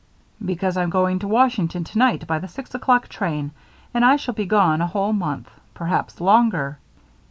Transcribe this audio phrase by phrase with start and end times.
[0.43, 3.51] "Because I'm going to Washington tonight by the six o'clock train
[3.93, 6.79] and I shall be gone a whole month perhaps longer."